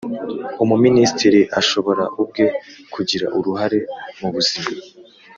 Umuminisitiri 0.63 1.41
ashobora 1.59 2.03
ubwe 2.21 2.45
kugira 2.93 3.25
uruhare 3.37 3.79
mubuzima 4.19 4.69